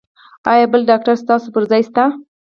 ایا 0.51 0.65
بل 0.71 0.81
ډاکټر 0.89 1.15
ستاسو 1.23 1.47
پر 1.55 1.63
ځای 1.71 1.81
شته؟ 1.87 2.03